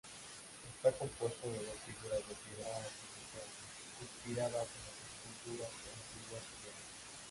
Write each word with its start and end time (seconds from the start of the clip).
Está 0.77 0.91
compuesto 0.97 1.47
de 1.47 1.57
dos 1.59 1.75
figuras 1.85 2.27
de 2.27 2.33
piedra 2.41 2.67
artificial, 2.73 3.49
inspiradas 4.01 4.67
en 4.73 4.79
las 4.89 4.99
esculturas 5.37 5.69
antiguas 5.69 6.43
griegas. 6.57 6.79